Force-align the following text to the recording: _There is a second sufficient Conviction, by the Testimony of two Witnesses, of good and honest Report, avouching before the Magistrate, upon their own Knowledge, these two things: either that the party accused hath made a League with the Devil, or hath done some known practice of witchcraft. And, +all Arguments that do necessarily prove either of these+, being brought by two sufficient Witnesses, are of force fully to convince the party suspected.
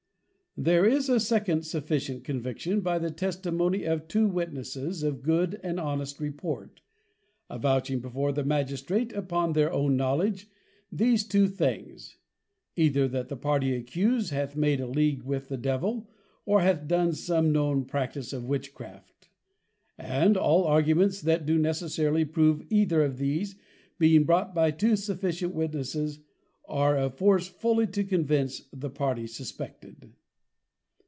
_There 0.59 0.85
is 0.85 1.07
a 1.07 1.17
second 1.21 1.63
sufficient 1.65 2.25
Conviction, 2.25 2.81
by 2.81 2.99
the 2.99 3.09
Testimony 3.09 3.85
of 3.85 4.09
two 4.09 4.27
Witnesses, 4.27 5.01
of 5.01 5.21
good 5.23 5.57
and 5.63 5.79
honest 5.79 6.19
Report, 6.19 6.81
avouching 7.49 8.01
before 8.01 8.33
the 8.33 8.43
Magistrate, 8.43 9.13
upon 9.13 9.53
their 9.53 9.71
own 9.71 9.95
Knowledge, 9.95 10.49
these 10.91 11.25
two 11.25 11.47
things: 11.47 12.17
either 12.75 13.07
that 13.07 13.29
the 13.29 13.37
party 13.37 13.73
accused 13.73 14.31
hath 14.33 14.57
made 14.57 14.81
a 14.81 14.87
League 14.89 15.21
with 15.23 15.47
the 15.47 15.55
Devil, 15.55 16.09
or 16.45 16.59
hath 16.59 16.85
done 16.85 17.13
some 17.13 17.53
known 17.53 17.85
practice 17.85 18.33
of 18.33 18.43
witchcraft. 18.43 19.29
And, 19.97 20.35
+all 20.35 20.65
Arguments 20.65 21.21
that 21.21 21.45
do 21.45 21.57
necessarily 21.57 22.25
prove 22.25 22.65
either 22.69 23.03
of 23.03 23.19
these+, 23.19 23.55
being 23.97 24.25
brought 24.25 24.53
by 24.53 24.71
two 24.71 24.97
sufficient 24.97 25.53
Witnesses, 25.55 26.19
are 26.67 26.97
of 26.97 27.15
force 27.17 27.47
fully 27.47 27.87
to 27.87 28.03
convince 28.03 28.65
the 28.73 28.89
party 28.89 29.27
suspected. 29.27 30.11